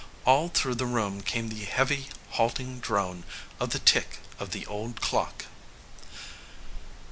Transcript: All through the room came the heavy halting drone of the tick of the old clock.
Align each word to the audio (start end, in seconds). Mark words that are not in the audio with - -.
All 0.25 0.49
through 0.49 0.73
the 0.73 0.87
room 0.87 1.21
came 1.21 1.49
the 1.49 1.63
heavy 1.63 2.07
halting 2.31 2.79
drone 2.79 3.23
of 3.59 3.69
the 3.69 3.77
tick 3.77 4.17
of 4.39 4.49
the 4.49 4.65
old 4.65 4.99
clock. 4.99 5.45